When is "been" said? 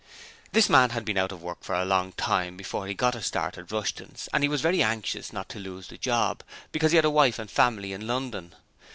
1.05-1.19